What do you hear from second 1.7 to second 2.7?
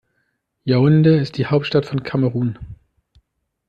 von Kamerun.